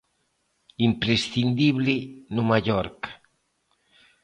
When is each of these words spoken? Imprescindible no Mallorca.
Imprescindible 0.87 1.93
no 2.33 2.41
Mallorca. 2.49 3.09